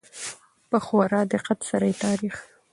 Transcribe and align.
په 0.69 0.77
خورا 0.85 1.21
دقت 1.33 1.59
سره 1.69 1.85
يې 1.89 1.95
تاريخ 2.05 2.35